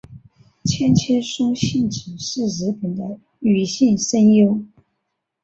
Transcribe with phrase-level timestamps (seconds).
[0.65, 4.65] 千千松幸子是日本的女性声优。